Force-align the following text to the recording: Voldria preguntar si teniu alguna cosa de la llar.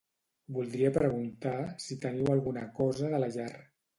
Voldria 0.53 0.89
preguntar 0.95 1.53
si 1.85 1.99
teniu 2.05 2.33
alguna 2.37 2.65
cosa 2.83 3.13
de 3.15 3.23
la 3.25 3.33
llar. 3.39 3.53